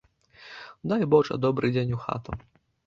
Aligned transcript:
Дай 0.93 1.05
божа 1.13 1.39
добры 1.47 1.73
дзень 1.77 1.95
у 1.99 2.05
хату. 2.09 2.31